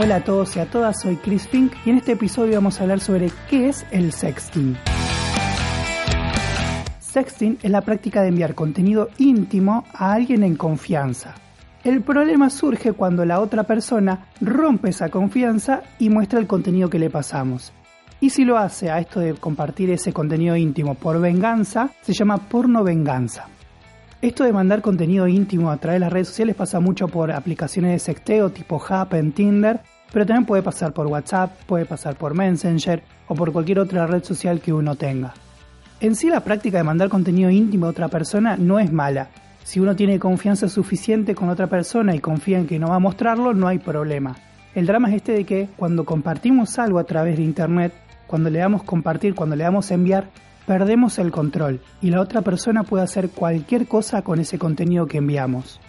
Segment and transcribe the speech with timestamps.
[0.00, 2.84] Hola a todos y a todas, soy Chris Fink y en este episodio vamos a
[2.84, 4.76] hablar sobre qué es el sexting.
[7.00, 11.34] Sexting es la práctica de enviar contenido íntimo a alguien en confianza.
[11.82, 17.00] El problema surge cuando la otra persona rompe esa confianza y muestra el contenido que
[17.00, 17.72] le pasamos.
[18.20, 22.36] Y si lo hace a esto de compartir ese contenido íntimo por venganza, se llama
[22.36, 23.48] porno venganza.
[24.20, 27.92] Esto de mandar contenido íntimo a través de las redes sociales pasa mucho por aplicaciones
[27.92, 29.78] de sexteo tipo Happen, Tinder,
[30.12, 34.24] pero también puede pasar por WhatsApp, puede pasar por Messenger o por cualquier otra red
[34.24, 35.34] social que uno tenga.
[36.00, 39.28] En sí la práctica de mandar contenido íntimo a otra persona no es mala.
[39.62, 43.00] Si uno tiene confianza suficiente con otra persona y confía en que no va a
[43.00, 44.34] mostrarlo, no hay problema.
[44.74, 47.92] El drama es este de que cuando compartimos algo a través de Internet,
[48.26, 50.28] cuando le damos compartir, cuando le damos enviar,
[50.68, 55.16] perdemos el control y la otra persona puede hacer cualquier cosa con ese contenido que
[55.16, 55.80] enviamos.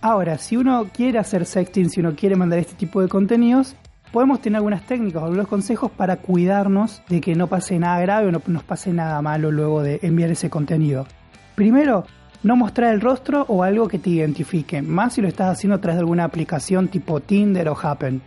[0.00, 3.76] Ahora, si uno quiere hacer sexting, si uno quiere mandar este tipo de contenidos,
[4.12, 8.28] podemos tener algunas técnicas o algunos consejos para cuidarnos de que no pase nada grave
[8.28, 11.06] o no nos pase nada malo luego de enviar ese contenido.
[11.54, 12.06] Primero,
[12.42, 15.80] no mostrar el rostro o algo que te identifique, más si lo estás haciendo a
[15.82, 18.22] través de alguna aplicación tipo Tinder o Happen.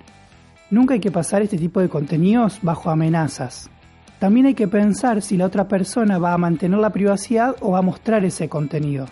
[0.69, 3.71] Nunca hay que pasar este tipo de contenidos bajo amenazas.
[4.19, 7.79] También hay que pensar si la otra persona va a mantener la privacidad o va
[7.79, 9.05] a mostrar ese contenido.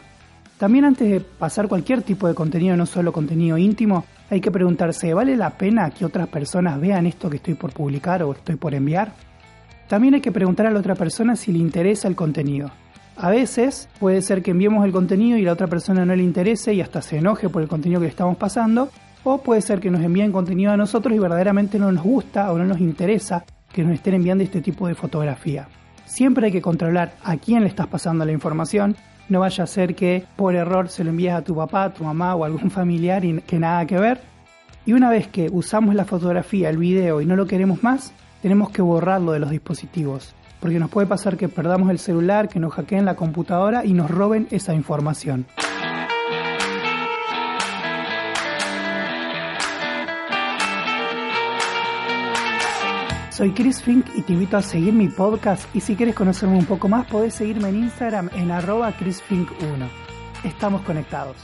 [0.58, 5.14] También antes de pasar cualquier tipo de contenido, no solo contenido íntimo, hay que preguntarse,
[5.14, 8.74] ¿vale la pena que otras personas vean esto que estoy por publicar o estoy por
[8.74, 9.12] enviar?
[9.88, 12.72] También hay que preguntar a la otra persona si le interesa el contenido.
[13.18, 16.74] A veces puede ser que enviemos el contenido y la otra persona no le interese
[16.74, 18.90] y hasta se enoje por el contenido que le estamos pasando,
[19.24, 22.58] o puede ser que nos envíen contenido a nosotros y verdaderamente no nos gusta o
[22.58, 23.46] no nos interesa
[23.76, 25.68] que nos estén enviando este tipo de fotografía.
[26.06, 28.96] Siempre hay que controlar a quién le estás pasando la información.
[29.28, 32.36] No vaya a ser que por error se lo envíes a tu papá, tu mamá
[32.36, 34.22] o algún familiar y que nada que ver.
[34.86, 38.70] Y una vez que usamos la fotografía, el video y no lo queremos más, tenemos
[38.70, 40.34] que borrarlo de los dispositivos.
[40.62, 44.10] Porque nos puede pasar que perdamos el celular, que nos hackeen la computadora y nos
[44.10, 45.46] roben esa información.
[53.36, 56.66] Soy Chris Fink y te invito a seguir mi podcast y si quieres conocerme un
[56.66, 59.90] poco más podés seguirme en Instagram en arroba chrisfink1.
[60.46, 61.36] Estamos conectados.